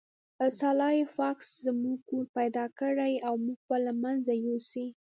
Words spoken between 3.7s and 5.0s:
له منځه یوسي